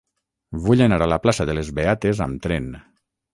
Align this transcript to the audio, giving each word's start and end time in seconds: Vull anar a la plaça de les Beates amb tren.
Vull 0.63 0.81
anar 0.85 0.97
a 1.05 1.09
la 1.13 1.19
plaça 1.25 1.47
de 1.51 1.55
les 1.59 1.69
Beates 1.81 2.23
amb 2.27 2.41
tren. 2.47 2.73